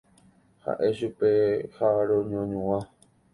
[0.63, 1.29] Ha'e chupe
[1.77, 2.79] ha roñoañua.